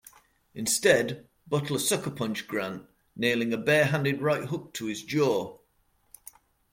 [0.55, 5.59] Instead, Butler sucker punched Grant, nailing a bare handed right hook to his jaw.